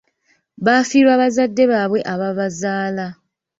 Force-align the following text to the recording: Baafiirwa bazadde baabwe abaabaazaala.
Baafiirwa 0.65 1.13
bazadde 1.21 1.63
baabwe 1.71 1.99
abaabaazaala. 2.13 3.07